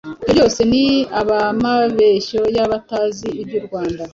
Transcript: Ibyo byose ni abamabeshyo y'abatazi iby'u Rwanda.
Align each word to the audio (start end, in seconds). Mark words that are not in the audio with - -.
Ibyo 0.21 0.29
byose 0.35 0.61
ni 0.71 0.85
abamabeshyo 1.19 2.41
y'abatazi 2.55 3.27
iby'u 3.41 3.61
Rwanda. 3.67 4.03